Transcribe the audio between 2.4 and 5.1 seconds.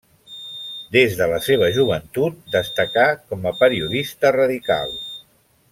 destacà com a periodista radical.